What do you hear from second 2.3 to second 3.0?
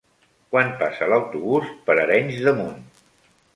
de Munt?